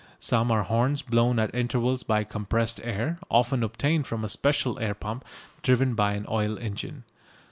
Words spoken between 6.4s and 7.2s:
engine.